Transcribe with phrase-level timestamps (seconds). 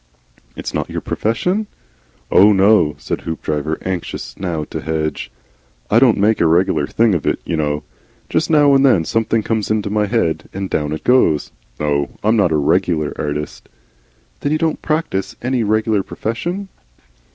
[0.55, 1.67] "It's not your profession?
[2.31, 5.29] "Oh, no," said Hoopdriver, anxious now to hedge.
[5.91, 7.83] "I don't make a regular thing of it, you know.
[8.27, 11.51] Jest now and then something comes into my head and down it goes.
[11.79, 13.69] No I'm not a regular artist."
[14.39, 16.69] "Then you don't practise any regular profession?"